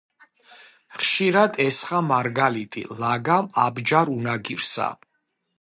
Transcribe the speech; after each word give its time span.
ხშირად 1.01 1.53
ესხა 1.65 1.99
მარგალიტი 2.13 2.81
ლაგამ 3.05 3.45
აბჯარ-უნაგირსა 3.67 4.87